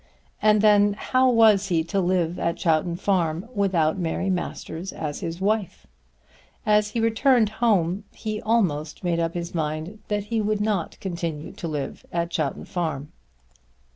[0.41, 5.39] And then how was he to live at Chowton Farm without Mary Masters as his
[5.39, 5.85] wife?
[6.65, 11.51] As he returned home he almost made up his mind that he would not continue
[11.51, 13.11] to live at Chowton Farm.